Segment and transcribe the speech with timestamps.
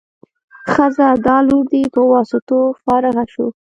[0.71, 3.47] ښه ځه دا لور دې په واسطو فارغه شو.